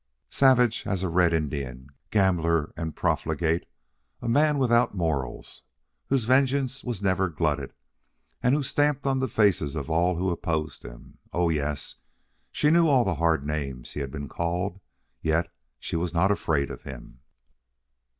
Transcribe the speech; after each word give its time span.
Savage 0.31 0.87
as 0.87 1.03
a 1.03 1.09
Red 1.09 1.31
Indian, 1.31 1.89
gambler 2.09 2.73
and 2.75 2.95
profligate, 2.95 3.67
a 4.19 4.27
man 4.27 4.57
without 4.57 4.95
morals, 4.95 5.61
whose 6.07 6.23
vengeance 6.23 6.83
was 6.83 7.03
never 7.03 7.29
glutted 7.29 7.71
and 8.41 8.55
who 8.55 8.63
stamped 8.63 9.05
on 9.05 9.19
the 9.19 9.27
faces 9.27 9.75
of 9.75 9.91
all 9.91 10.15
who 10.15 10.31
opposed 10.31 10.83
him 10.83 11.19
oh, 11.33 11.49
yes, 11.49 11.97
she 12.51 12.71
knew 12.71 12.87
all 12.89 13.05
the 13.05 13.13
hard 13.21 13.45
names 13.45 13.91
he 13.91 13.99
had 13.99 14.09
been 14.09 14.27
called. 14.27 14.79
Yet 15.21 15.53
she 15.79 15.95
was 15.95 16.15
not 16.15 16.31
afraid 16.31 16.71
of 16.71 16.81
him. 16.81 17.19